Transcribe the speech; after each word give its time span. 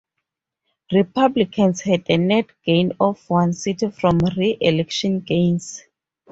Republicans 0.91 1.81
had 1.81 2.03
a 2.09 2.17
net 2.17 2.47
gain 2.65 2.91
of 2.99 3.23
one 3.29 3.53
seat 3.53 3.83
from 3.93 4.17
re-election 4.35 5.19
gains. 5.19 5.83